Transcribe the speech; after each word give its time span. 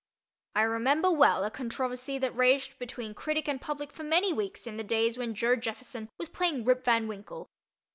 I 0.55 0.63
remember 0.63 1.11
well 1.11 1.43
a 1.43 1.51
controversy 1.51 2.17
that 2.17 2.35
raged 2.35 2.79
between 2.79 3.13
critic 3.13 3.47
and 3.47 3.61
public 3.61 3.91
for 3.91 4.01
many 4.01 4.33
weeks 4.33 4.65
in 4.65 4.77
the 4.77 4.83
days 4.83 5.15
when 5.15 5.35
Joe 5.35 5.55
Jefferson 5.55 6.09
was 6.17 6.27
playing 6.27 6.65
Rip 6.65 6.83
Van 6.83 7.07
Winkle. 7.07 7.51